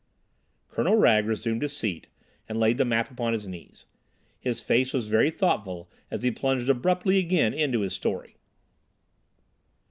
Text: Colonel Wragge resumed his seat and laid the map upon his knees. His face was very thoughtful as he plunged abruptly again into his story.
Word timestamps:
Colonel 0.69 0.95
Wragge 0.95 1.27
resumed 1.27 1.61
his 1.61 1.77
seat 1.77 2.07
and 2.49 2.59
laid 2.59 2.79
the 2.79 2.85
map 2.85 3.11
upon 3.11 3.33
his 3.33 3.47
knees. 3.47 3.85
His 4.39 4.59
face 4.59 4.93
was 4.93 5.07
very 5.09 5.29
thoughtful 5.29 5.91
as 6.09 6.23
he 6.23 6.31
plunged 6.31 6.71
abruptly 6.71 7.19
again 7.19 7.53
into 7.53 7.81
his 7.81 7.93
story. 7.93 8.35